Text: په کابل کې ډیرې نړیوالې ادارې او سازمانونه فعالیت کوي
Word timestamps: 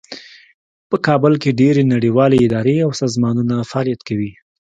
په 0.89 0.95
کابل 1.07 1.33
کې 1.41 1.57
ډیرې 1.61 1.83
نړیوالې 1.93 2.43
ادارې 2.45 2.75
او 2.85 2.91
سازمانونه 3.01 3.55
فعالیت 3.69 4.01
کوي 4.09 4.31